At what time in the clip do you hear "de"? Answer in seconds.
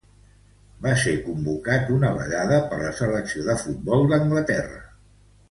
3.51-3.59